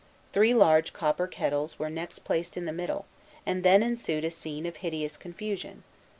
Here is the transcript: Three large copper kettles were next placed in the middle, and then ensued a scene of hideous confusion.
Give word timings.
Three 0.33 0.55
large 0.55 0.93
copper 0.93 1.27
kettles 1.27 1.77
were 1.77 1.87
next 1.91 2.23
placed 2.23 2.57
in 2.57 2.65
the 2.65 2.71
middle, 2.71 3.05
and 3.45 3.61
then 3.61 3.83
ensued 3.83 4.23
a 4.23 4.31
scene 4.31 4.65
of 4.65 4.77
hideous 4.77 5.15
confusion. 5.15 5.83